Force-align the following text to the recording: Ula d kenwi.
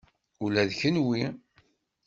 Ula 0.43 0.63
d 0.69 0.71
kenwi. 0.79 1.23